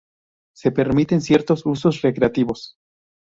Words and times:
Se 0.55 0.71
permiten 0.71 1.21
ciertos 1.21 1.63
usos 1.63 2.01
recreativos. 2.01 2.73